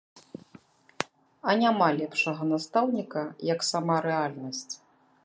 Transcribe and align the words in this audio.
А 1.51 1.53
няма 1.61 1.89
лепшага 1.99 2.43
настаўніка, 2.53 3.23
як 3.53 3.59
сама 3.71 3.95
рэальнасць. 4.07 4.73